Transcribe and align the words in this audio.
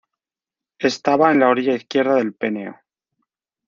Estaba 0.79 1.31
en 1.31 1.41
la 1.41 1.49
orilla 1.49 1.75
izquierda 1.75 2.15
del 2.15 2.33
Peneo. 2.33 2.75